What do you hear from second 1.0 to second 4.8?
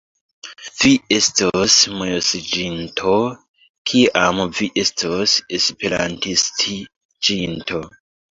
estos mojosiĝinto, kiam vi